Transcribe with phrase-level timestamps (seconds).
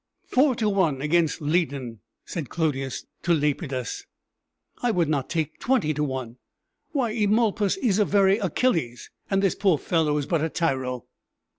[0.25, 4.07] "Four to one against Lydon!" said Clodius to Lepidus.
[4.81, 6.37] "I would not take twenty to one!
[6.91, 11.05] Why, Eumolpus is a very Achilles, and this poor fellow is but a tyro!"